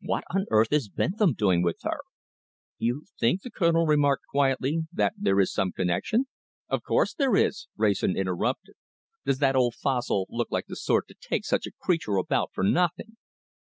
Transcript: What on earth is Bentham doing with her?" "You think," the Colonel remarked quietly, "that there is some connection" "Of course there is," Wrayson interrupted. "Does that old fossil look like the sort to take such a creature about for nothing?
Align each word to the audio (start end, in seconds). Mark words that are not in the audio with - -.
What 0.00 0.24
on 0.34 0.46
earth 0.50 0.72
is 0.72 0.88
Bentham 0.88 1.34
doing 1.34 1.62
with 1.62 1.80
her?" 1.82 1.98
"You 2.78 3.04
think," 3.20 3.42
the 3.42 3.50
Colonel 3.50 3.84
remarked 3.84 4.22
quietly, 4.30 4.84
"that 4.90 5.12
there 5.18 5.38
is 5.38 5.52
some 5.52 5.70
connection" 5.70 6.28
"Of 6.70 6.82
course 6.82 7.12
there 7.12 7.36
is," 7.36 7.66
Wrayson 7.76 8.16
interrupted. 8.16 8.76
"Does 9.26 9.38
that 9.40 9.54
old 9.54 9.74
fossil 9.74 10.24
look 10.30 10.48
like 10.50 10.64
the 10.68 10.76
sort 10.76 11.08
to 11.08 11.14
take 11.20 11.44
such 11.44 11.66
a 11.66 11.72
creature 11.78 12.16
about 12.16 12.52
for 12.54 12.64
nothing? 12.64 13.18